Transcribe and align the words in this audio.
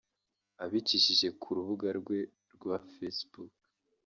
Abicishije 0.63 1.27
ku 1.41 1.47
rubuga 1.57 1.87
rwe 1.99 2.19
rwa 2.53 2.75
Facebook 2.93 3.53